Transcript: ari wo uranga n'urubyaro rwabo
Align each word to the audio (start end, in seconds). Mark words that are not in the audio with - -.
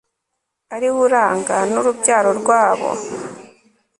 ari 0.75 0.87
wo 0.95 0.99
uranga 1.05 1.55
n'urubyaro 1.71 2.31
rwabo 2.39 2.89